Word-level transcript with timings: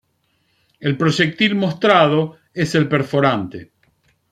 El 0.79 0.97
proyectil 0.97 1.53
mostrado 1.53 2.39
es 2.55 2.73
el 2.73 2.89
perforante. 2.89 3.71